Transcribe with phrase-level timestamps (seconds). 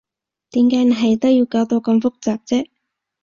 [0.49, 2.69] 點解你係都要搞到咁複雜啫？